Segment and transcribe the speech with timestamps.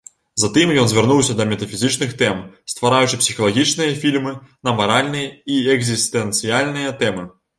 [0.41, 2.39] Затым ён звярнуўся да метафізічных тэм,
[2.73, 4.33] ствараючы псіхалагічныя фільмы
[4.69, 7.23] на маральныя і экзістэнцыяльныя тэмы.